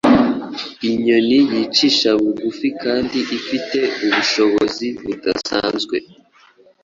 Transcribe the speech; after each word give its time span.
inyoni 0.89 1.37
yicisha 1.51 2.09
bugufi 2.21 2.67
kandi 2.83 3.17
ifite 3.37 3.79
ubushobozi 4.05 4.87
budasanzwe 5.01 5.97